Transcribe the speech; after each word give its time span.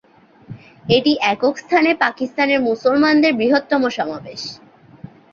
এটি 0.87 1.11
একক 1.31 1.55
স্থানে 1.57 1.91
পাকিস্তানের 2.03 2.59
মুসলমানদের 2.69 3.31
বৃহত্তম 3.35 3.81
সমাবেশ। 3.89 4.41